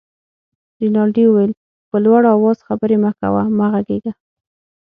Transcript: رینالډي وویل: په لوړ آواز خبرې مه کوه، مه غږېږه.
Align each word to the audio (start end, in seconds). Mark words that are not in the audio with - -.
رینالډي 0.81 1.23
وویل: 1.27 1.51
په 1.89 1.97
لوړ 2.05 2.21
آواز 2.35 2.57
خبرې 2.67 2.97
مه 3.03 3.11
کوه، 3.19 3.43
مه 3.57 3.65
غږېږه. 3.73 4.13